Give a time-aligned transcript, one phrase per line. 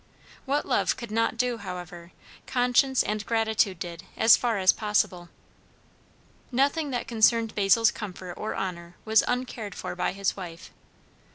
[0.45, 2.11] What love could not do, however,
[2.47, 5.29] conscience and gratitude did as far as possible.
[6.51, 10.71] Nothing that concerned Basil's comfort or honour was uncared for by his wife.